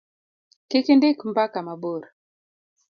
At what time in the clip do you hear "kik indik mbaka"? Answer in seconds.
0.69-1.59